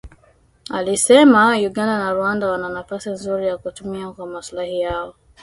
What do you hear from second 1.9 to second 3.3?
na Rwanda wana nafasi